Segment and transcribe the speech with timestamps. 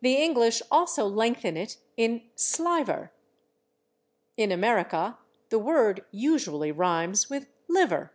[0.00, 3.10] The English also lengthen it in /sliver/;
[4.36, 5.18] in America
[5.48, 8.10] the word usually rhymes with /liver